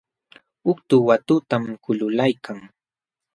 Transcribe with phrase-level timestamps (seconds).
[0.71, 2.59] Utku watutam kululaykan.